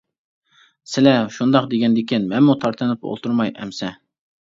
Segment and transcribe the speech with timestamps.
[0.91, 3.97] -سىلە شۇنداق دېگەندىكىن مەنمۇ تارتىنىپ ئولتۇرماي ئەمىسە.